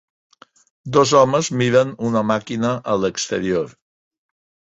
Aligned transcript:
Dos 0.95 1.11
homes 1.17 1.49
miren 1.61 1.91
una 2.09 2.25
màquina 2.29 2.71
a 2.93 2.95
l'exterior. 3.03 3.71